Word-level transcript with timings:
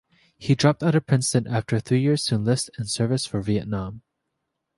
He 0.39 0.55
dropped 0.55 0.81
out 0.81 0.95
of 0.95 1.05
Princeton 1.05 1.45
after 1.45 1.79
three 1.79 2.01
years 2.01 2.25
to 2.25 2.33
enlist 2.33 2.71
for 2.75 2.85
service 2.85 3.31
in 3.31 3.43
Vietnam. 3.43 4.01